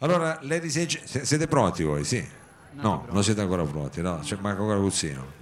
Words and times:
Allora, 0.00 0.38
ladies 0.42 0.76
and 0.76 0.86
gent- 0.86 1.22
siete 1.22 1.46
pronti 1.46 1.82
voi? 1.82 2.04
Sì. 2.04 2.24
No, 2.72 3.06
non 3.10 3.24
siete 3.24 3.40
ancora 3.40 3.62
pronti, 3.62 4.02
no, 4.02 4.18
c'è 4.22 4.36
manca 4.40 4.60
ancora 4.60 4.78
Guzzino. 4.78 5.32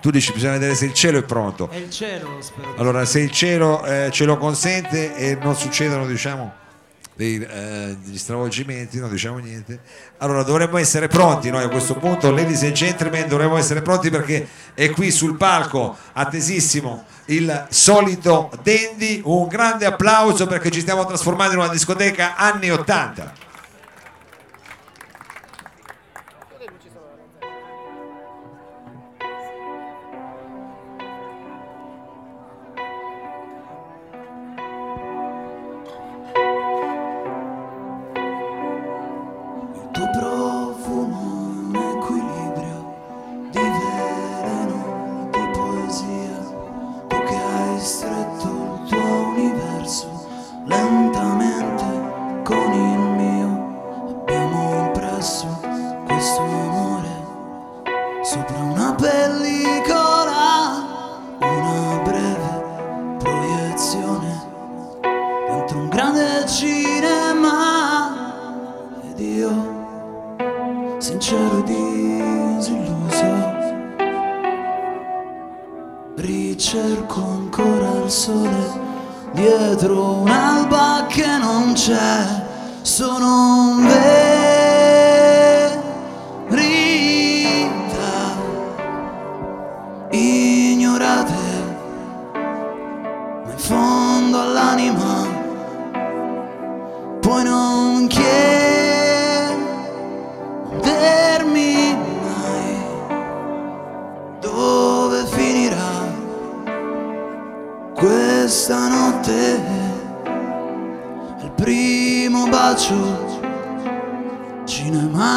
Tu 0.00 0.10
dici 0.10 0.32
bisogna 0.32 0.52
vedere 0.52 0.74
se 0.74 0.84
il 0.84 0.92
cielo 0.92 1.18
è 1.18 1.22
pronto. 1.24 1.68
È 1.68 1.76
il 1.76 1.90
cielo, 1.90 2.36
spero. 2.40 2.74
Allora, 2.76 3.04
se 3.04 3.20
il 3.20 3.30
cielo 3.32 3.84
eh, 3.84 4.10
ce 4.12 4.24
lo 4.24 4.36
consente 4.36 5.16
e 5.16 5.36
non 5.40 5.56
succedono, 5.56 6.06
diciamo, 6.06 6.52
dei, 7.14 7.40
eh, 7.40 7.96
degli 8.00 8.18
stravolgimenti, 8.18 8.98
non 8.98 9.10
diciamo 9.10 9.38
niente, 9.38 9.80
allora 10.18 10.44
dovremmo 10.44 10.78
essere 10.78 11.08
pronti 11.08 11.50
noi 11.50 11.64
a 11.64 11.68
questo 11.68 11.94
punto, 11.94 12.30
ladies 12.30 12.62
and 12.62 12.72
gentlemen, 12.72 13.28
dovremmo 13.28 13.56
essere 13.56 13.82
pronti 13.82 14.10
perché 14.10 14.46
è 14.74 14.90
qui 14.90 15.10
sul 15.10 15.36
palco, 15.36 15.96
attesissimo, 16.12 17.04
il 17.26 17.66
solito 17.70 18.50
Dandy. 18.62 19.22
Un 19.24 19.48
grande 19.48 19.86
applauso 19.86 20.46
perché 20.46 20.70
ci 20.70 20.80
stiamo 20.80 21.04
trasformando 21.04 21.54
in 21.54 21.58
una 21.60 21.68
discoteca 21.68 22.36
anni 22.36 22.70
80. 22.70 23.50
Ricerco 76.16 77.22
ancora 77.22 78.04
il 78.04 78.10
sole 78.10 78.80
dietro 79.32 80.18
un'alba 80.20 81.06
che 81.08 81.26
non 81.38 81.72
c'è. 81.72 82.50
Sono 82.82 83.76
verità 83.80 84.21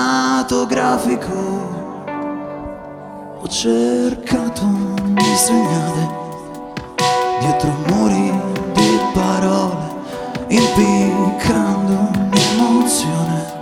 cinematografico. 0.05 1.33
Ho 3.41 3.47
cercato 3.47 4.63
di 5.03 5.35
segnare 5.35 6.23
dietro 7.39 7.73
muri 7.87 8.31
di 8.73 8.99
parole 9.13 9.93
impiccando 10.47 12.09
un'emozione. 12.13 13.53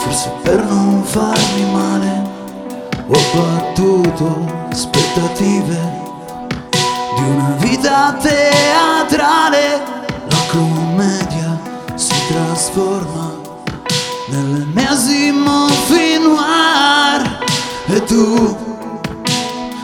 Forse 0.00 0.30
per 0.42 0.64
non 0.64 1.02
farmi 1.04 1.70
male 1.72 2.34
ho 3.06 3.18
battuto 3.34 4.44
aspettative 4.70 5.78
di 7.16 7.22
una 7.22 7.54
vita 7.58 8.16
teatrale. 8.20 9.94
La 10.28 10.44
commedia 10.50 11.58
si 11.94 12.14
trasforma 12.28 13.45
nell'ennesimo 14.28 15.68
film 15.86 16.22
noir 16.24 17.38
e 17.86 18.04
tu 18.04 18.56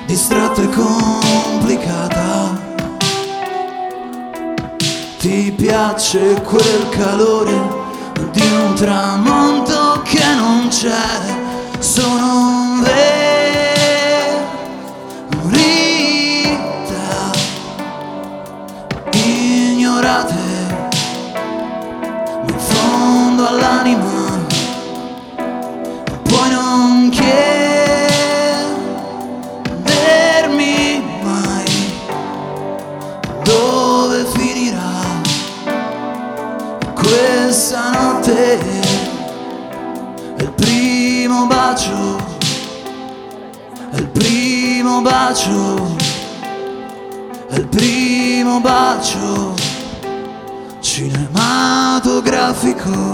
distratta 0.06 0.62
e 0.62 0.69
complicata. 0.69 2.60
Ti 5.19 5.54
piace 5.56 6.42
quel 6.42 6.88
calore 6.91 7.81
di 8.32 8.41
un 8.41 8.75
tramonto 8.75 10.02
che 10.02 10.34
non 10.34 10.69
c'è. 10.69 11.78
Sono 11.78 12.81
verità 12.82 13.41
è 38.34 38.59
il 40.38 40.50
primo 40.53 41.47
bacio. 41.47 42.16
Il 43.93 44.09
primo 44.09 45.03
bacio. 45.03 45.97
Il 47.50 47.66
primo 47.66 48.60
bacio 48.60 49.54
cinematografico 50.81 53.12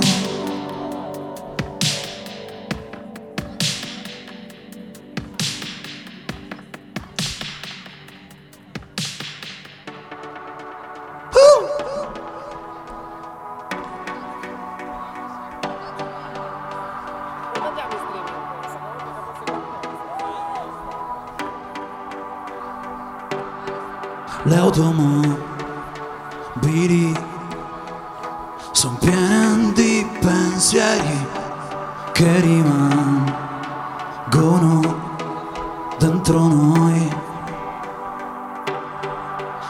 dentro 35.99 36.47
noi 36.47 37.09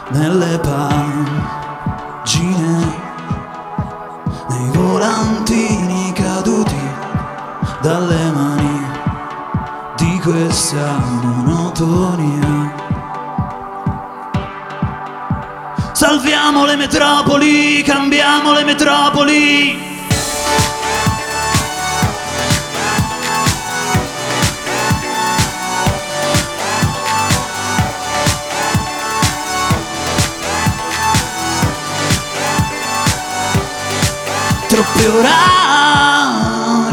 nelle 0.09 0.59
pagine 0.59 1.77
nei 4.47 4.69
volantini 4.71 6.11
caduti 6.13 6.79
dalle 7.81 8.31
mani 8.31 8.87
di 9.97 10.19
questa 10.19 10.97
monotonia 11.21 12.87
Salviamo 15.99 16.63
le 16.63 16.77
metropoli, 16.77 17.83
cambiamo 17.83 18.53
le 18.53 18.63
metropoli. 18.63 19.98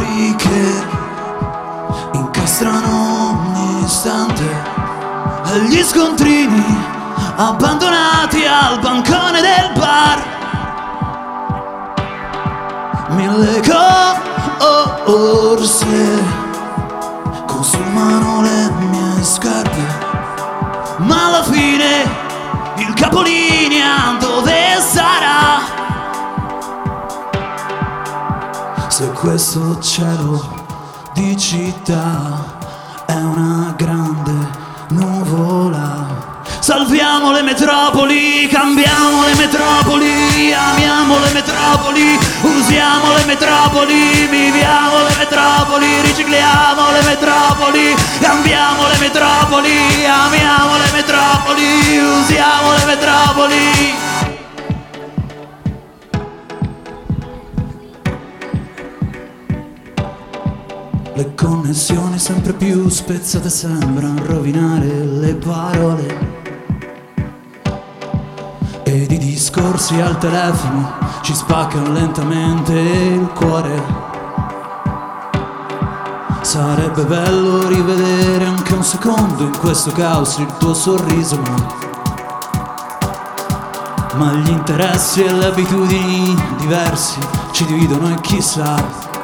Troppi 0.07 0.37
che 0.37 0.85
incastrano 2.13 3.31
ogni 3.31 3.83
istante 3.85 4.45
gli 5.69 5.83
scontrini 5.83 6.65
abbandonati 7.37 8.45
al 8.45 8.79
bancone 8.79 9.41
del 9.41 9.73
bar. 9.77 10.25
Mille 13.09 13.61
cose 13.61 14.21
forse 15.05 16.25
consumano 17.47 18.43
le 18.43 18.71
mie 18.89 19.25
scarpe, 19.25 19.85
ma 20.99 21.27
alla 21.27 21.43
fine 21.43 22.09
il 22.77 22.95
capolinea 22.95 24.17
dove 24.21 24.81
sarà? 24.81 25.86
Se 28.97 29.13
questo 29.13 29.79
cielo 29.81 30.41
di 31.13 31.37
città 31.37 32.57
è 33.05 33.13
una 33.13 33.75
grande 33.77 34.33
nuvola. 34.89 36.41
Salviamo 36.61 37.31
le 37.31 37.43
metropoli, 37.43 38.49
cambiamo 38.49 39.27
le 39.27 39.35
metropoli, 39.35 40.51
amiamo 40.51 41.19
le 41.19 41.31
metropoli, 41.35 42.19
usiamo 42.41 43.13
le 43.13 43.25
metropoli, 43.27 44.29
viviamo 44.31 45.03
le 45.03 45.15
metropoli, 45.19 46.01
ricicliamo 46.01 46.91
le 46.93 47.03
metropoli, 47.03 47.95
cambiamo 48.19 48.89
le 48.89 48.97
metropoli, 48.99 50.07
amiamo 50.07 50.79
le 50.79 50.91
metropoli, 50.95 51.99
usiamo 51.99 52.73
le 52.73 52.85
metropoli. 52.87 54.07
Le 61.17 61.35
connessioni 61.35 62.19
sempre 62.19 62.53
più 62.53 62.91
spezzate 62.91 63.49
sembrano 63.49 64.23
rovinare 64.27 64.85
le 64.85 65.35
parole. 65.37 66.35
Ed 68.83 69.11
i 69.11 69.17
discorsi 69.17 69.99
al 69.99 70.19
telefono 70.19 70.93
ci 71.23 71.35
spaccano 71.35 71.91
lentamente 71.91 72.73
il 72.75 73.31
cuore. 73.35 73.83
Sarebbe 76.43 77.05
bello 77.05 77.67
rivedere 77.67 78.45
anche 78.45 78.75
un 78.75 78.85
secondo 78.85 79.45
in 79.45 79.57
questo 79.59 79.93
caos 79.93 80.37
il 80.37 80.53
tuo 80.59 80.75
sorriso, 80.75 81.41
ma 81.41 81.85
ma 84.17 84.33
gli 84.33 84.51
interessi 84.51 85.25
e 85.25 85.33
le 85.33 85.47
abitudini 85.47 86.37
diversi 86.59 87.19
ci 87.53 87.65
dividono 87.65 88.11
e 88.11 88.21
chissà. 88.21 89.16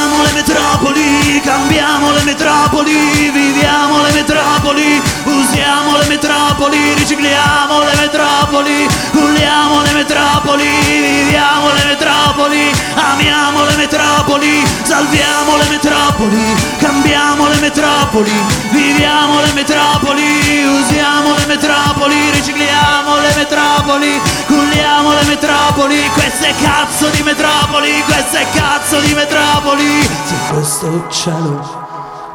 Salviamo 0.00 0.24
le 0.24 0.32
metropoli, 0.32 1.40
cambiamo 1.44 2.12
le 2.12 2.22
metropoli, 2.22 3.30
viviamo 3.30 4.00
le 4.00 4.12
metropoli, 4.12 5.02
usiamo 5.40 5.96
le 5.96 6.06
metropoli, 6.06 6.94
ricicliamo 6.94 7.80
le 7.80 7.96
metropoli, 7.96 8.88
puliamo 9.10 9.82
le 9.82 9.92
metropoli, 9.92 10.68
viviamo 10.84 11.72
le 11.72 11.84
metropoli, 11.84 12.72
amiamo 12.94 13.64
le 13.64 13.76
metropoli, 13.76 14.62
salviamo 14.82 15.56
le 15.56 15.68
metropoli, 15.68 16.56
cambiamo 16.78 17.48
le 17.48 17.58
metropoli, 17.60 18.32
viviamo 18.70 19.40
le 19.40 19.52
metropoli, 19.52 20.64
usiamo 20.64 21.34
le 21.34 21.46
metropoli, 21.46 22.30
ricicliamo 22.30 23.18
le 23.20 23.32
metropoli, 23.36 24.20
puliamo 24.46 25.12
le 25.12 25.24
metropoli, 25.24 26.10
queste 26.12 26.54
cazzo 26.60 27.08
di 27.08 27.22
metropoli, 27.22 28.02
queste 28.04 28.46
cazzo 28.52 29.00
di 29.00 29.14
metropoli. 29.14 30.02
Se 30.02 30.34
questo 30.50 31.08
cielo 31.10 31.88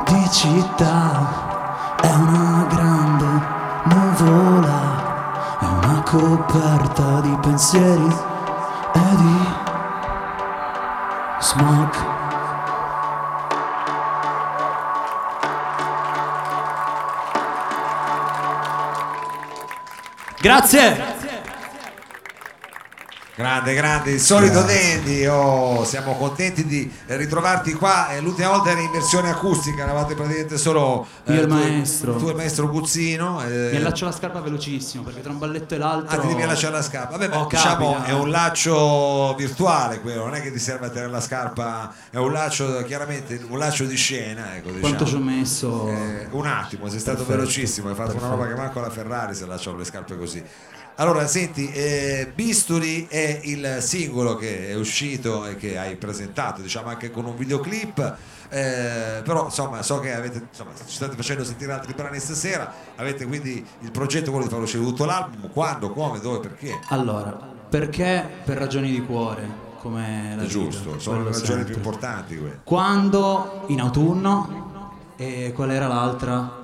di 0.08 0.30
città 0.32 1.54
è 2.02 2.14
una 2.14 2.45
nuvola, 4.26 5.58
è 5.60 5.66
una 5.66 6.02
coperta 6.04 7.20
di 7.22 7.38
pensieri 7.42 8.16
e 8.94 9.16
di 9.16 9.48
smog. 11.40 12.14
Grazie! 20.42 21.15
Grande, 23.38 23.74
grande, 23.74 24.12
il 24.12 24.22
solito 24.22 24.62
Dandy, 24.62 25.26
oh, 25.26 25.84
siamo 25.84 26.16
contenti 26.16 26.66
di 26.66 26.90
ritrovarti 27.08 27.74
qua, 27.74 28.12
eh, 28.12 28.22
l'ultima 28.22 28.48
volta 28.48 28.70
era 28.72 28.80
in 28.80 28.90
versione 28.92 29.30
acustica, 29.30 29.84
eravate 29.84 30.14
praticamente 30.16 30.58
solo 30.58 31.06
Io 31.26 31.34
e 31.34 31.38
il 31.40 31.48
tu- 31.48 31.54
maestro. 31.54 32.16
tu 32.16 32.28
e 32.28 32.30
il 32.30 32.36
maestro 32.38 32.70
Guzzino. 32.70 33.44
eh, 33.44 33.72
Mi 33.72 33.76
allaccio 33.76 34.06
la 34.06 34.14
scarpa 34.14 34.40
velocissimo 34.40 35.04
perché 35.04 35.22
tra 35.22 35.32
un 35.34 35.40
balletto 35.40 35.74
e 35.76 35.78
l'altro. 35.78 36.18
Ah, 36.18 36.22
ti 36.22 36.28
devi 36.28 36.44
allacciare 36.44 36.76
la 36.76 36.82
scarpa. 36.82 37.18
Vabbè, 37.18 37.36
Oh, 37.38 37.48
diciamo 37.50 37.92
capita. 37.96 38.10
è 38.10 38.14
un 38.14 38.30
laccio 38.30 39.36
virtuale 39.38 40.00
quello, 40.00 40.24
non 40.24 40.36
è 40.36 40.42
che 40.42 40.54
ti 40.54 40.60
serve 40.60 40.86
a 40.86 40.90
tenere 40.90 41.12
la 41.12 41.20
scarpa, 41.20 41.94
è 42.10 42.16
un 42.18 42.32
laccio 42.32 42.84
chiaramente 42.86 43.46
un 43.50 43.58
laccio 43.58 43.84
di 43.84 43.98
scena, 43.98 44.56
ecco, 44.56 44.68
diciamo. 44.70 44.80
Quanto 44.80 45.06
ci 45.06 45.16
ho 45.16 45.20
messo? 45.20 45.90
Eh, 45.90 46.28
un 46.32 46.46
attimo, 46.48 46.88
sei 46.88 47.00
stato 47.02 47.18
Perfetto, 47.18 47.38
velocissimo, 47.38 47.90
hai 47.90 47.96
fatto 47.96 48.16
una 48.16 48.30
roba 48.30 48.48
che 48.48 48.56
manco 48.56 48.80
la 48.80 48.90
Ferrari 48.90 49.36
se 49.36 49.46
lasciano 49.46 49.76
le 49.76 49.84
scarpe 49.84 50.18
così. 50.18 50.42
Allora, 50.98 51.28
senti, 51.28 51.70
eh, 51.72 52.32
Bisturi 52.34 53.06
è 53.10 53.42
il 53.44 53.80
singolo 53.82 54.38
che 54.38 54.70
è 54.70 54.76
uscito 54.76 55.46
e 55.46 55.58
che 55.58 55.78
hai 55.78 55.98
presentato, 55.98 56.62
diciamo 56.62 56.88
anche 56.88 57.12
con 57.12 57.26
un 57.26 57.36
videoclip, 57.36 58.00
eh, 58.48 59.22
però 59.26 59.44
insomma 59.46 59.84
so 59.84 60.00
che 60.00 60.14
avete, 60.14 60.46
insomma, 60.50 60.72
ci 60.74 60.96
state 60.96 61.18
facendo 61.18 61.44
sentire 61.44 61.74
altri 61.74 61.94
brani 61.94 62.18
stasera, 62.20 62.72
avete 62.96 63.26
quindi 63.26 63.66
il 63.82 63.92
progetto 63.92 64.32
quello 64.32 64.46
di 64.46 64.52
far 64.54 64.62
uscire 64.62 64.84
tutto 64.84 65.04
l'album, 65.04 65.50
quando, 65.52 65.92
come, 65.92 66.20
dove, 66.22 66.40
perché? 66.40 66.80
Allora, 66.88 67.30
perché 67.70 68.26
per 68.46 68.58
ragioni 68.58 68.90
di 68.90 69.02
cuore, 69.02 69.46
come 69.80 70.34
la 70.38 70.44
È 70.44 70.46
vita, 70.46 70.48
giusto, 70.48 70.98
sono 71.00 71.18
le 71.24 71.32
ragioni 71.32 71.46
sempre. 71.46 71.66
più 71.66 71.76
importanti 71.76 72.38
quelle. 72.38 72.60
Quando 72.64 73.66
in 73.68 73.82
autunno 73.82 74.94
e 75.18 75.52
qual 75.54 75.72
era 75.72 75.88
l'altra? 75.88 76.64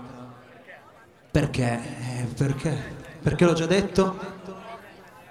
Perché? 1.32 1.82
Eh, 2.20 2.24
perché? 2.34 3.00
Perché 3.22 3.46
l'ho 3.46 3.54
già 3.54 3.66
detto? 3.66 4.40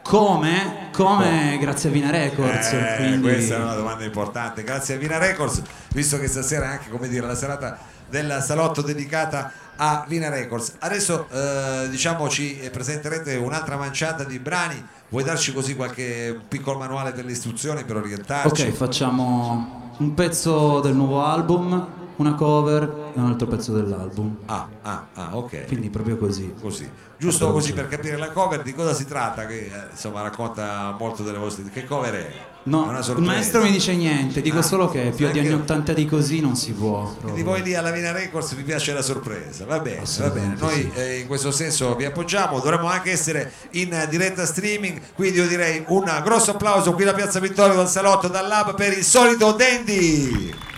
Come? 0.02 0.88
Come 0.92 1.58
grazie 1.60 1.88
a 1.88 1.92
Vina 1.92 2.10
Records. 2.10 2.72
Eh, 2.72 2.94
quindi- 2.96 3.20
Questa 3.28 3.56
è 3.56 3.58
una 3.60 3.75
domanda 3.75 4.04
importante. 4.04 4.62
Grazie 4.62 4.94
a 4.94 4.98
Vina 4.98 5.19
Records, 5.19 5.62
visto 5.92 6.19
che 6.19 6.26
stasera 6.28 6.66
è 6.66 6.69
anche 6.69 6.90
come 6.90 7.08
dire, 7.08 7.26
la 7.26 7.34
serata 7.34 7.78
del 8.08 8.42
salotto 8.44 8.82
dedicata 8.82 9.52
a 9.76 10.04
Vina 10.08 10.28
Records. 10.28 10.75
Adesso 10.78 11.28
eh, 11.31 11.88
diciamo 11.90 12.28
ci 12.28 12.60
presenterete 12.72 13.37
un'altra 13.37 13.76
manciata 13.76 14.25
di 14.25 14.38
brani. 14.38 14.84
Vuoi 15.08 15.25
darci 15.25 15.52
così 15.52 15.75
qualche 15.76 16.38
piccolo 16.48 16.78
manuale 16.78 17.12
per 17.12 17.25
le 17.25 17.32
istruzioni 17.32 17.85
per 17.85 17.97
orientarci? 17.97 18.62
Ok, 18.62 18.73
facciamo 18.73 19.92
un 19.99 20.14
pezzo 20.14 20.80
del 20.80 20.94
nuovo 20.94 21.25
album, 21.25 21.87
una 22.21 22.35
cover 22.35 23.12
e 23.15 23.19
un 23.19 23.27
altro 23.27 23.47
pezzo 23.47 23.73
dell'album. 23.73 24.37
Ah, 24.45 24.69
ah, 24.83 25.07
ah, 25.15 25.37
ok. 25.37 25.67
Quindi 25.67 25.89
proprio 25.89 26.19
così. 26.19 26.55
Così. 26.61 26.89
Giusto 27.17 27.50
così 27.53 27.73
per 27.73 27.89
capire 27.89 28.17
la 28.17 28.31
cover 28.31 28.62
di 28.62 28.75
cosa 28.75 28.95
si 28.95 29.07
tratta, 29.07 29.47
che 29.47 29.59
eh, 29.67 29.71
insomma 29.91 30.23
racconta 30.23 30.95
molto 30.99 31.23
delle 31.23 31.39
vostre. 31.39 31.65
Che 31.71 31.85
cover 31.85 32.15
è? 32.15 32.33
No, 32.62 32.95
il 33.17 33.23
maestro 33.23 33.62
mi 33.62 33.71
dice 33.71 33.95
niente, 33.95 34.43
dico 34.43 34.59
Ah, 34.59 34.62
solo 34.62 34.91
che 34.91 35.12
più 35.17 35.31
di 35.31 35.39
anni 35.39 35.53
80 35.55 35.95
di 35.95 36.05
così 36.05 36.41
non 36.41 36.57
si 36.57 36.73
può. 36.73 37.05
Quindi 37.05 37.21
proprio. 37.21 37.45
voi 37.45 37.62
lì 37.62 37.75
alla 37.75 37.91
Vina 37.91 38.12
Records 38.12 38.55
vi 38.55 38.62
piace 38.65 38.93
la 38.93 39.00
sorpresa, 39.00 39.65
va 39.65 39.81
bene, 39.81 40.03
va 40.19 40.29
bene. 40.29 40.57
Noi 40.59 40.91
eh, 40.95 41.19
in 41.21 41.27
questo 41.27 41.50
senso 41.50 41.95
vi 41.97 42.05
appoggiamo, 42.05 42.59
dovremmo 42.59 42.89
anche 42.89 43.12
essere 43.12 43.50
in 43.71 44.07
diretta 44.11 44.45
streaming, 44.45 45.00
quindi 45.15 45.39
io 45.39 45.49
direi 45.49 45.85
un 45.89 46.05
grosso 46.23 46.50
applauso 46.50 46.93
qui 46.93 47.05
da 47.05 47.15
Piazza 47.15 47.41
Vittorio 47.41 47.77
dal 47.77 47.89
salotto 47.89 48.29
dal 48.29 48.47
lab 48.47 48.75
per 48.75 48.97
il 48.97 49.05
solito 49.05 49.53
Dandy. 49.53 50.70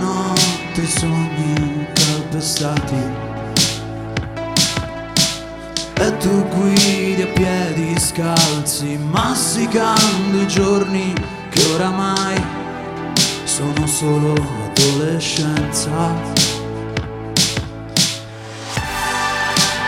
Notte 0.00 0.86
sogni 0.86 1.86
calpestati. 1.92 3.28
E 5.94 6.16
tu 6.16 6.48
guidi 6.48 7.22
a 7.22 7.26
piedi 7.26 7.98
scalzi, 7.98 8.96
massicando 8.96 10.40
i 10.40 10.46
giorni 10.46 11.12
che 11.50 11.62
oramai 11.74 12.42
sono 13.44 13.86
solo 13.86 14.32
adolescenza. 14.70 15.90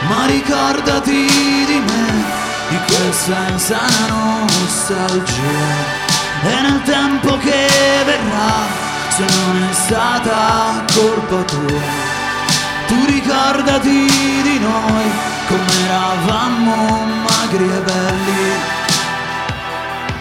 Ma 0.09 0.26
ricordati 0.26 1.26
di 1.66 1.81
me, 1.87 2.25
di 2.69 2.76
questa 2.87 3.49
insana 3.49 4.45
nostalgia. 4.45 6.00
E 6.42 6.61
nel 6.61 6.83
tempo 6.83 7.38
che 7.38 7.69
verrà, 8.04 8.91
se 9.14 9.25
non 9.25 9.62
è 9.69 9.73
stata 9.75 10.85
colpa 10.95 11.42
tua, 11.42 11.81
tu 12.87 13.04
ricordati 13.04 14.09
di 14.42 14.59
noi 14.59 15.07
come 15.49 15.73
eravamo 15.85 17.04
magri 17.26 17.64
e 17.64 17.81
belli. 17.81 18.50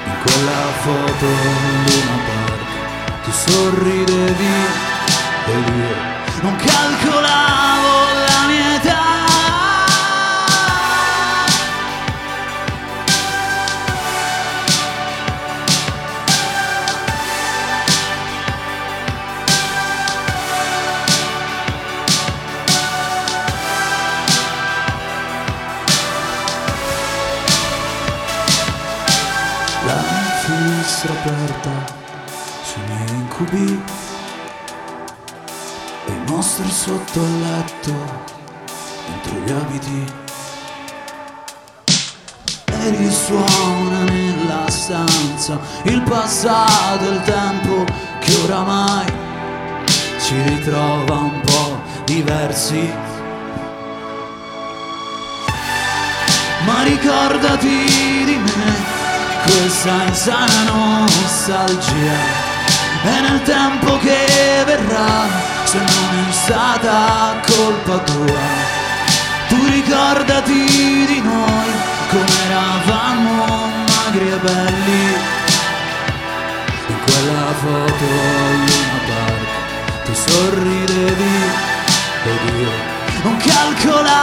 In 0.04 0.18
quella 0.24 0.62
foto 0.84 1.26
Luna 1.86 2.18
Park 2.28 3.24
tu 3.24 3.32
sorridevi 3.32 4.56
ed 5.46 5.68
io 5.68 5.96
non 6.42 6.56
calcolavo 6.58 7.71
incubi 33.42 33.82
e 36.06 36.12
i 36.12 36.32
mostri 36.32 36.70
sotto 36.70 37.20
il 37.20 37.40
letto, 37.40 37.94
dentro 39.08 39.36
gli 39.44 39.52
abiti. 39.52 40.14
E 42.66 42.90
risuona 42.98 44.04
nella 44.04 44.70
stanza 44.70 45.60
il 45.84 46.02
passato 46.02 47.10
il 47.10 47.22
tempo 47.22 47.86
che 48.20 48.36
oramai 48.44 49.06
ci 50.20 50.42
ritrova 50.42 51.16
un 51.16 51.42
po' 51.42 51.80
diversi. 52.06 52.92
Ma 56.66 56.84
ricordati 56.84 58.24
di 58.26 58.38
me 58.38 59.00
questa 59.44 60.04
insana 60.04 61.00
nostalgia 61.00 62.51
e 63.04 63.20
nel 63.22 63.42
tempo 63.44 63.98
che 63.98 64.64
verrà 64.66 65.28
se 65.64 65.78
non 65.78 66.28
è 66.28 66.32
stata 66.32 67.40
colpa 67.46 67.98
tua. 68.00 68.80
Tu 69.50 69.66
ricordati 69.66 71.06
di 71.08 71.22
noi 71.22 71.72
come 72.10 72.36
eravamo 72.46 73.70
magri 73.88 74.32
e 74.32 74.38
belli. 74.38 75.40
In 76.88 77.00
quella 77.06 77.54
foto 77.62 78.06
Luna 78.66 79.00
Park 79.08 80.04
tu 80.06 80.14
sorridevi 80.14 81.36
ed 82.24 82.60
io 82.60 82.72
non 83.24 83.38
calcolavo 83.38 84.21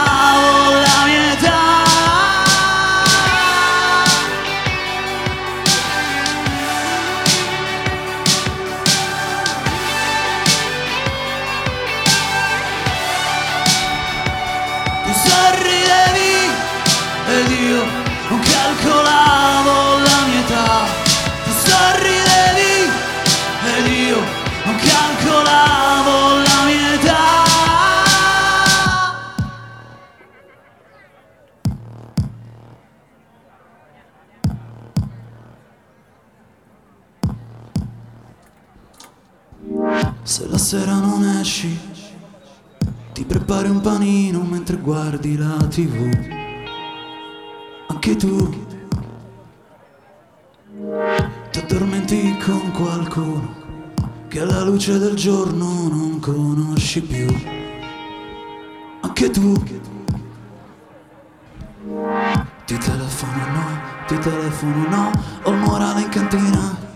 se 40.29 40.47
la 40.47 40.59
sera 40.59 40.99
non 40.99 41.23
esci 41.23 41.75
ti 43.13 43.25
prepari 43.25 43.67
un 43.67 43.81
panino 43.81 44.43
mentre 44.43 44.77
guardi 44.77 45.35
la 45.35 45.57
tv. 45.67 46.07
Anche 47.87 48.15
tu 48.15 48.47
ti 51.49 51.59
addormenti 51.59 52.37
con 52.37 52.71
qualcuno 52.73 53.55
che 54.27 54.41
alla 54.41 54.61
luce 54.61 54.99
del 54.99 55.15
giorno 55.15 55.87
non 55.87 56.19
conosci 56.19 57.01
più. 57.01 57.25
Anche 59.01 59.31
tu 59.31 59.53
ti 62.65 62.77
telefono 62.77 63.47
no, 63.51 63.65
ti 64.05 64.15
telefono 64.19 64.87
no, 64.89 65.11
ho 65.41 65.49
il 65.49 65.57
morale 65.57 66.01
in 66.01 66.09
cantina. 66.09 66.88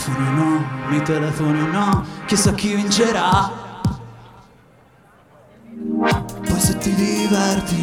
Mi 0.00 0.06
telefoni 0.06 0.34
no, 0.34 0.64
mi 0.88 1.02
telefoni 1.02 1.70
no, 1.70 2.04
chissà 2.24 2.54
chi 2.54 2.74
vincerà. 2.74 3.50
Poi 5.98 6.58
se 6.58 6.78
ti 6.78 6.94
diverti, 6.94 7.82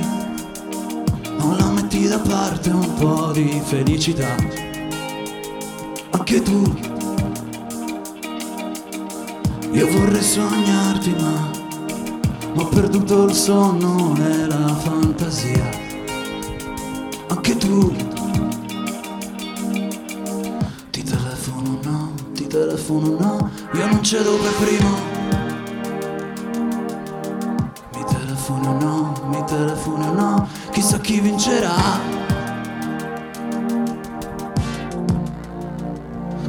non 1.37 1.57
la 1.57 1.69
metti 1.69 2.07
da 2.07 2.17
parte 2.17 2.71
un 2.71 2.91
po' 2.95 3.31
di 3.33 3.61
felicità. 3.63 4.35
Anche 6.09 6.41
tu, 6.41 6.63
io 9.71 9.87
vorrei 9.91 10.23
sognarti 10.23 11.15
ma 11.19 11.51
ho 12.55 12.65
perduto 12.65 13.25
il 13.25 13.33
sonno 13.33 14.15
e 14.17 14.47
la 14.47 14.73
fantasia. 14.73 15.69
Anche 17.27 17.57
tu. 17.57 18.16
Telefono 22.77 23.17
no, 23.19 23.51
io 23.73 23.87
non 23.87 24.03
cedo 24.03 24.37
per 24.37 24.53
primo. 24.53 24.95
Mi 27.95 28.05
telefono 28.05 28.77
no, 28.79 29.13
mi 29.29 29.43
telefono 29.45 30.13
no, 30.13 30.47
chissà 30.71 30.99
chi 30.99 31.19
vincerà. 31.19 31.73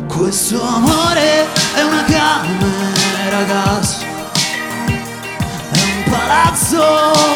Questo 0.06 0.62
amore 0.62 1.46
è 1.74 1.82
una 1.82 2.04
camera 2.04 3.42
gas, 3.44 4.02
è 5.70 5.80
un 5.80 6.10
palazzo 6.10 6.82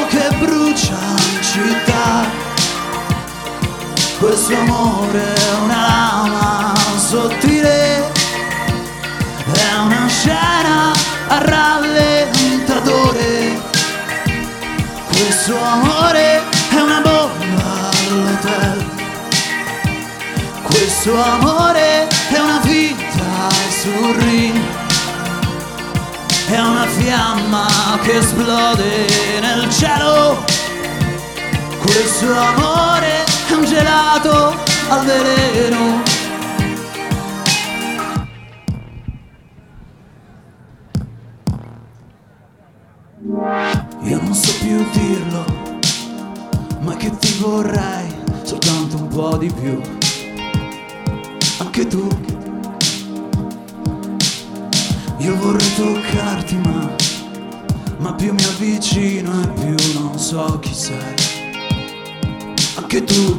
che 0.08 0.36
brucia 0.38 0.98
in 0.98 1.42
città. 1.42 2.40
Questo 4.18 4.54
amore 4.54 5.34
è 5.34 5.54
una 5.64 5.80
lama 5.80 6.41
scena 10.22 10.94
a 11.26 11.38
rallentatore. 11.38 13.60
Questo 15.08 15.60
amore 15.60 16.42
è 16.70 16.80
una 16.80 17.00
bomba 17.00 17.90
all'hotel. 17.90 18.84
Questo 20.62 21.20
amore 21.20 22.06
è 22.06 22.38
una 22.38 22.60
vita 22.62 23.50
sul 23.80 24.14
ring. 24.14 24.60
È 26.46 26.60
una 26.60 26.86
fiamma 26.86 27.98
che 28.02 28.18
esplode 28.18 29.40
nel 29.40 29.68
cielo. 29.72 30.44
Questo 31.80 32.32
amore 32.32 33.24
è 33.48 33.52
un 33.54 33.64
gelato 33.64 34.56
al 34.88 35.04
veleno. 35.04 36.21
Dirlo, 45.22 45.44
ma 46.80 46.96
che 46.96 47.16
ti 47.18 47.36
vorrei 47.38 48.12
soltanto 48.42 48.96
un 48.96 49.08
po' 49.08 49.36
di 49.36 49.50
più. 49.50 49.80
Anche 51.58 51.86
tu. 51.86 52.08
Io 55.18 55.36
vorrei 55.36 55.74
toccarti 55.74 56.56
ma, 56.56 56.90
ma 57.98 58.12
più 58.14 58.32
mi 58.32 58.42
avvicino 58.42 59.40
e 59.42 59.48
più 59.48 60.00
non 60.00 60.18
so 60.18 60.58
chi 60.60 60.74
sei. 60.74 61.14
Anche 62.74 63.04
tu. 63.04 63.38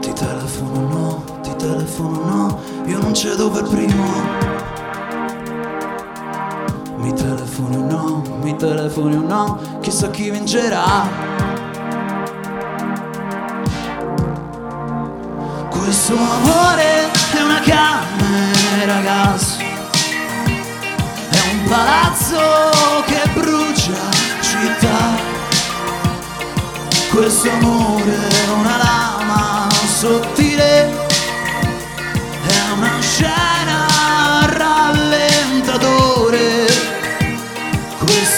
Ti 0.00 0.12
telefono 0.12 0.88
no, 0.88 1.24
ti 1.42 1.50
telefono 1.56 2.24
no, 2.24 2.60
io 2.86 2.98
non 2.98 3.14
cedo 3.14 3.50
per 3.50 3.64
primo. 3.64 4.55
Telefoni 7.56 7.76
o 7.76 7.86
no, 7.86 8.22
mi 8.42 8.54
telefoni 8.56 9.16
o 9.16 9.20
no, 9.20 9.58
chissà 9.80 10.10
chi 10.10 10.30
vincerà. 10.30 11.08
Questo 15.70 16.14
amore 16.14 17.10
è 17.32 17.40
una 17.42 17.60
camera 17.60 19.00
gas, 19.00 19.56
è 21.30 21.40
un 21.52 21.68
palazzo 21.68 22.38
che 23.06 23.22
brucia 23.32 24.10
città. 24.42 25.34
Questo 27.10 27.50
amore 27.50 28.28
è 28.28 28.48
una 28.50 28.76
lama 28.76 29.68
sottile, 29.98 30.90
è 32.46 32.72
una 32.74 33.00
scena 33.00 33.55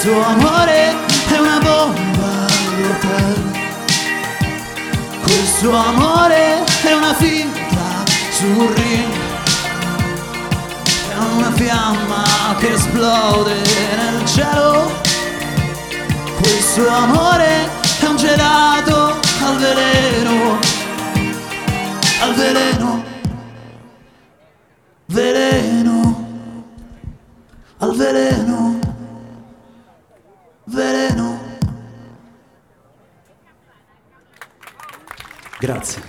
Questo 0.09 0.25
amore 0.25 0.97
è 1.29 1.39
una 1.39 1.59
bomba 1.59 2.47
d'hotel. 2.81 3.51
Questo 5.21 5.77
amore 5.77 6.65
è 6.65 6.93
una 6.95 7.13
finta 7.13 8.05
sul 8.31 8.69
ring. 8.69 9.13
È 11.11 11.19
una 11.37 11.51
fiamma 11.51 12.25
che 12.57 12.73
esplode 12.73 13.53
nel 13.97 14.25
cielo. 14.25 14.91
Questo 16.41 16.89
amore 16.89 17.69
è 18.01 18.07
un 18.07 18.17
gelato 18.17 19.21
al 19.45 19.57
veleno. 19.59 20.59
Al 22.23 22.35
veleno. 22.35 23.05
Veleno. 25.05 26.27
Al. 27.77 27.95
Veleno. 27.95 28.68
Grazie. 35.73 36.03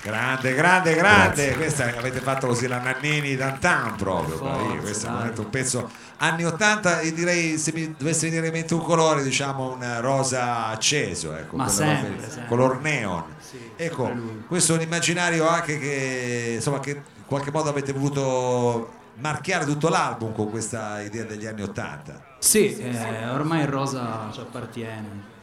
Grande, 0.00 0.54
grande, 0.54 0.94
grande. 0.94 1.56
Questa 1.56 1.86
avete 1.86 2.20
fatto 2.20 2.46
così 2.46 2.68
la 2.68 2.78
Nannini 2.78 3.34
d'antan 3.34 3.96
proprio. 3.96 4.36
Forza. 4.36 4.76
Questo 4.76 5.06
è 5.06 5.10
veramente 5.10 5.40
un 5.40 5.50
pezzo 5.50 5.90
anni 6.18 6.44
80 6.44 7.00
e 7.00 7.12
direi 7.12 7.58
se 7.58 7.72
mi 7.72 7.96
dovesse 7.98 8.28
venire 8.28 8.46
in 8.46 8.52
mente 8.52 8.74
un 8.74 8.82
colore, 8.82 9.24
diciamo 9.24 9.72
un 9.72 10.00
rosa 10.00 10.66
acceso, 10.66 11.34
ecco, 11.34 11.56
Ma 11.56 11.66
sempre, 11.66 12.10
roba 12.10 12.20
lì, 12.20 12.30
sempre. 12.30 12.46
color 12.46 12.80
neon. 12.80 13.24
Sì, 13.40 13.70
ecco, 13.74 14.12
questo 14.46 14.74
è 14.74 14.76
un 14.76 14.82
immaginario 14.82 15.48
anche 15.48 15.76
che 15.80 16.52
insomma 16.54 16.78
che 16.78 16.90
in 16.90 17.26
qualche 17.26 17.50
modo 17.50 17.70
avete 17.70 17.92
voluto 17.92 18.92
marchiare 19.16 19.64
tutto 19.64 19.88
l'album 19.88 20.32
con 20.32 20.48
questa 20.48 21.00
idea 21.00 21.24
degli 21.24 21.46
anni 21.46 21.62
80. 21.62 22.36
Sì, 22.38 22.76
eh, 22.78 23.28
ormai 23.30 23.62
il 23.62 23.68
rosa 23.68 24.28
ci 24.32 24.38
appartiene. 24.38 25.34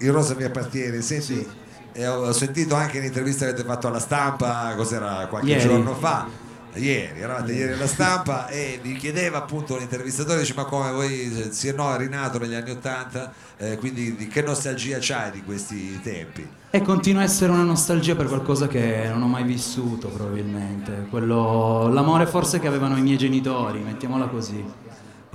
Il 0.00 0.12
rosa 0.12 0.34
mi 0.34 0.44
appartiene, 0.44 1.00
senti. 1.00 1.46
eh, 1.92 2.06
ho 2.06 2.26
ho 2.26 2.32
sentito 2.32 2.74
anche 2.74 2.98
in 2.98 3.04
intervista 3.04 3.44
che 3.44 3.52
avete 3.52 3.66
fatto 3.66 3.86
alla 3.86 4.00
stampa, 4.00 4.74
cos'era 4.76 5.26
qualche 5.28 5.48
Ieri. 5.48 5.60
giorno 5.62 5.94
fa. 5.94 6.44
Ieri, 6.76 7.20
eravate 7.20 7.54
ieri 7.54 7.72
alla 7.72 7.86
stampa 7.86 8.48
e 8.48 8.78
vi 8.82 8.96
chiedeva 8.96 9.38
appunto 9.38 9.78
l'intervistatore, 9.78 10.40
dice 10.40 10.52
ma 10.54 10.64
come 10.66 10.90
voi 10.90 11.48
si 11.50 11.72
no, 11.74 11.94
è 11.94 11.96
rinato 11.96 12.38
negli 12.38 12.52
anni 12.52 12.70
Ottanta, 12.70 13.32
eh, 13.56 13.78
quindi 13.78 14.14
di 14.14 14.28
che 14.28 14.42
nostalgia 14.42 14.98
c'hai 15.00 15.30
di 15.30 15.42
questi 15.42 15.98
tempi? 16.02 16.46
E 16.68 16.82
continua 16.82 17.22
a 17.22 17.24
essere 17.24 17.50
una 17.50 17.62
nostalgia 17.62 18.14
per 18.14 18.26
qualcosa 18.26 18.68
che 18.68 19.08
non 19.08 19.22
ho 19.22 19.26
mai 19.26 19.44
vissuto 19.44 20.08
probabilmente. 20.08 21.06
Quello, 21.08 21.88
l'amore 21.88 22.26
forse 22.26 22.58
che 22.58 22.66
avevano 22.66 22.98
i 22.98 23.00
miei 23.00 23.16
genitori, 23.16 23.78
mettiamola 23.78 24.26
così. 24.26 24.62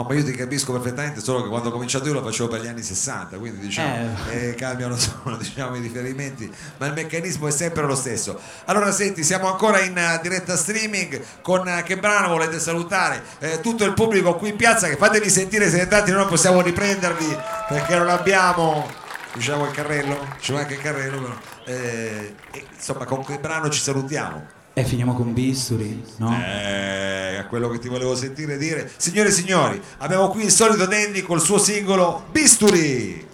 No, 0.02 0.08
ma 0.08 0.16
io 0.16 0.24
ti 0.24 0.32
capisco 0.32 0.72
perfettamente, 0.72 1.22
solo 1.22 1.44
che 1.44 1.50
quando 1.50 1.70
ho 1.70 1.72
cominciato 1.72 2.08
io 2.08 2.14
lo 2.14 2.24
facevo 2.24 2.50
per 2.50 2.62
gli 2.62 2.68
anni 2.68 2.82
60, 2.82 3.38
quindi 3.38 3.60
diciamo 3.60 4.18
eh, 4.32 4.56
cambiano 4.56 4.98
solo 4.98 5.38
diciamo, 5.38 5.76
i 5.76 5.80
riferimenti, 5.80 6.52
ma 6.78 6.88
il 6.88 6.94
meccanismo 6.94 7.48
è 7.48 7.52
sempre 7.52 7.84
lo 7.84 7.94
stesso. 7.94 8.40
Allora 8.66 8.92
senti, 8.92 9.24
siamo 9.24 9.48
ancora 9.48 9.80
in 9.82 9.96
eh, 9.96 10.20
diretta 10.24 10.58
streaming 10.58 11.22
con 11.42 11.68
eh, 11.68 11.84
che 11.84 11.98
brano 11.98 12.30
volete 12.30 12.60
salutare? 12.60 13.22
Eh, 13.40 13.60
tutto 13.62 13.84
il 13.84 13.94
pubblico 13.94 14.36
qui 14.36 14.50
in 14.50 14.56
piazza 14.56 14.88
che 14.88 14.96
fatevi 14.96 15.30
sentire 15.30 15.70
se 15.70 15.88
tanti 15.88 16.10
noi 16.10 16.22
non 16.22 16.30
possiamo 16.30 16.62
riprendervi 16.62 17.38
perché 17.70 17.96
non 17.96 18.10
abbiamo 18.10 18.90
diciamo 19.34 19.66
il 19.66 19.72
carrello, 19.72 20.36
ci 20.40 20.52
manca 20.52 20.74
il 20.74 20.82
carrello 20.82 21.22
però. 21.22 21.36
Eh, 21.66 22.36
e, 22.52 22.66
insomma 22.74 23.06
con 23.06 23.24
che 23.24 23.38
brano 23.38 23.70
ci 23.70 23.80
salutiamo? 23.80 24.60
E 24.74 24.86
finiamo 24.86 25.14
con 25.14 25.34
bisturi, 25.34 26.02
no? 26.18 26.34
Eh, 26.34 27.46
quello 27.50 27.68
che 27.68 27.78
ti 27.78 27.90
volevo 27.90 28.16
sentire 28.16 28.58
dire. 28.58 28.90
Signore 28.96 29.28
e 29.28 29.32
signori, 29.34 29.82
abbiamo 29.98 30.30
qui 30.30 30.46
il 30.46 30.52
solito 30.52 30.86
Dandy 30.86 31.22
col 31.24 31.42
suo 31.42 31.58
singolo 31.58 32.24
Bisturi. 32.32 33.28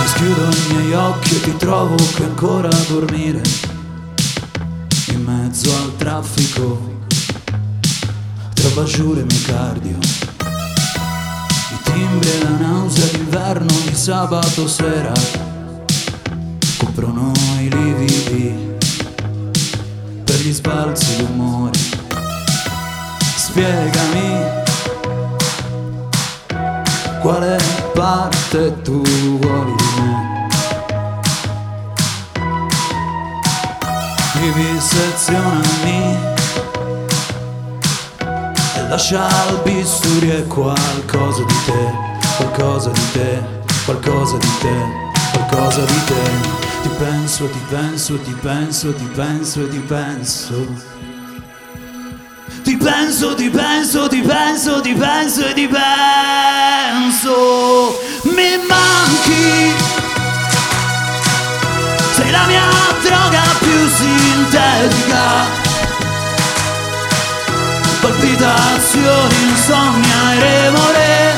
Mi 0.00 0.06
schiudo 0.06 0.48
i 0.48 0.74
miei 0.74 0.94
occhi 0.94 1.36
e 1.36 1.40
ti 1.42 1.56
trovo 1.58 1.96
qui 2.14 2.24
ancora 2.24 2.68
a 2.68 2.84
dormire 2.88 3.81
In 5.12 5.24
mezzo 5.24 5.70
al 5.76 5.94
traffico. 5.96 6.90
Trova 8.54 8.84
giù 8.84 9.12
il 9.12 9.26
mio 9.26 9.40
cardio 9.44 9.98
I 9.98 11.82
timbri 11.82 12.30
e 12.30 12.42
la 12.42 12.56
nausea 12.56 13.06
d'inverno 13.12 13.72
di 13.84 13.94
sabato 13.94 14.66
sera. 14.66 15.12
Coprono 16.78 17.32
i 17.60 17.68
lividi 17.68 18.76
Per 20.24 20.40
gli 20.40 20.52
sbalzi 20.52 21.16
d'umore. 21.16 21.78
Spiegami 23.36 24.60
quale 27.20 27.58
parte 27.92 28.80
tu 28.80 29.02
vuoi 29.02 29.74
di 29.76 30.00
me 30.00 30.31
Vivisezionami 34.42 36.18
e 38.74 38.88
lascia 38.88 39.24
al 39.24 39.60
bisturi 39.62 40.44
qualcosa 40.48 41.44
di 41.44 41.54
te, 41.64 41.92
qualcosa 42.38 42.90
di 42.90 43.10
te, 43.12 43.40
qualcosa 43.84 44.36
di 44.38 44.50
te, 44.58 44.74
qualcosa 45.32 45.84
di 45.84 46.04
te. 46.06 46.24
Ti 46.82 46.88
penso, 46.98 47.48
ti 47.50 47.60
penso, 47.70 48.18
ti 48.18 48.32
penso, 48.42 48.92
ti 48.92 49.04
penso, 49.14 49.68
ti 49.68 49.78
penso. 49.78 50.66
Ti 52.64 52.76
penso, 52.78 53.34
ti 53.36 53.48
penso, 53.48 54.08
ti 54.08 54.22
penso, 54.22 54.80
ti 54.80 54.92
penso 54.92 55.46
e 55.46 55.54
ti 55.54 55.68
penso. 55.68 57.36
Mi 58.24 58.58
manchi. 58.66 59.81
La 62.32 62.44
mia 62.46 62.68
droga 63.02 63.42
più 63.60 63.88
sintetica. 63.88 65.60
Palpitazioni, 68.00 69.34
insonnia 69.48 70.32
e 70.32 70.40
remore. 70.40 71.34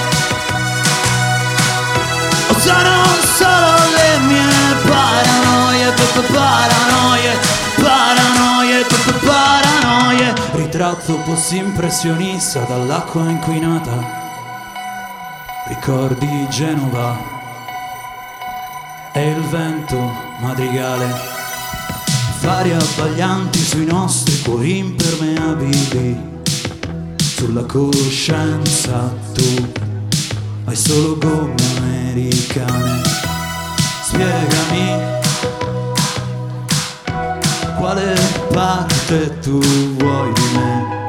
O 2.49 2.59
sono 2.59 3.05
solo 3.37 3.75
le 3.97 4.19
mie 4.27 4.75
paranoie, 4.87 5.93
pa- 5.93 6.21
pa- 6.21 6.33
paranoie, 6.33 7.39
paranoie, 7.83 8.85
pa- 8.85 8.97
pa- 9.05 9.19
paranoie. 9.27 10.33
Ritratto 10.53 11.15
post 11.27 11.53
impressionista 11.53 12.61
dall'acqua 12.61 13.23
inquinata. 13.29 14.23
Ricordi 15.67 16.47
Genova 16.51 17.34
e 19.15 19.29
il 19.29 19.41
vento 19.43 19.97
madrigale. 20.41 21.07
Fari 22.41 22.73
abbaglianti 22.73 23.59
sui 23.59 23.87
nostri 23.87 24.43
cuori 24.43 24.79
impermeabili. 24.79 26.33
sulla 27.17 27.65
coscienza 27.65 29.13
tu 29.35 29.73
hai 30.65 30.77
solo 30.77 31.17
gomme 31.19 31.55
americane. 31.79 33.03
Spiegami 34.03 35.03
quale 37.79 38.15
parte 38.53 39.39
tu 39.41 39.61
vuoi 39.99 40.33
di 40.33 40.49
me. 40.55 41.05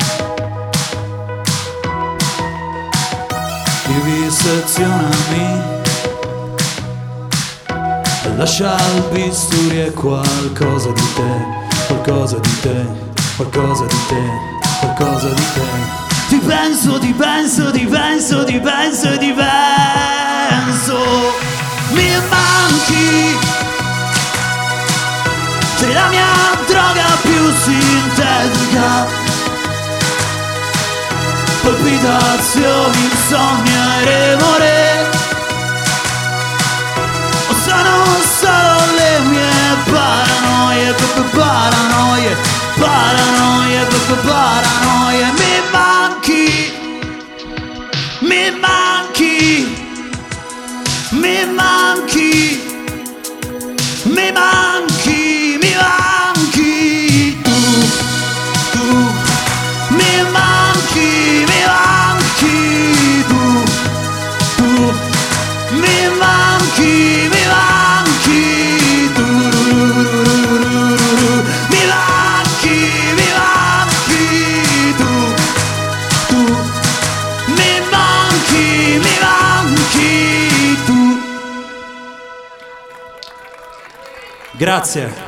Vivisezionami 3.87 5.74
Lascia 8.37 8.75
il 8.95 9.03
bisturi 9.13 9.83
e 9.83 9.91
qualcosa 9.91 10.89
di 10.91 11.13
te, 11.15 11.87
qualcosa 11.87 12.37
di 12.37 12.59
te, 12.59 12.85
qualcosa 13.37 13.85
di 13.85 13.95
te, 14.09 14.21
qualcosa 14.81 15.29
di 15.29 15.43
te. 15.53 15.61
Ti 16.27 16.37
penso, 16.39 16.99
ti 16.99 17.13
penso, 17.13 17.71
ti 17.71 17.85
penso, 17.85 18.43
ti 18.43 18.59
penso, 18.59 19.17
ti 19.17 19.31
penso. 19.31 20.97
Mi 21.91 22.09
manchi. 22.29 23.37
Sei 25.77 25.93
la 25.93 26.07
mia 26.09 26.25
droga 26.67 27.05
più 27.21 27.51
sintetica. 27.63 29.07
Palpitazioni, 31.63 33.03
insonnia 33.11 34.01
e 34.01 34.03
remore. 34.03 34.84
Mie 39.85 40.93
paranoie, 40.93 40.93
paranoie, 41.31 42.35
paranoie, 42.77 43.85
paranoie. 44.23 45.31
Mi 45.39 45.53
manchi, 45.71 46.73
mi 48.21 48.51
manchi, 48.59 49.67
mi 51.11 51.45
manchi, 51.45 52.61
mi 54.05 54.31
manchi, 54.31 54.94
Grazie. 84.57 85.24